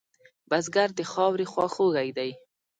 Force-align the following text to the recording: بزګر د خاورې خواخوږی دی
بزګر 0.49 0.89
د 0.97 0.99
خاورې 1.11 1.45
خواخوږی 1.51 2.09
دی 2.17 2.31